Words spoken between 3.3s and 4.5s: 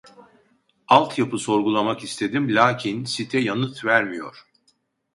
yanıt vermiyor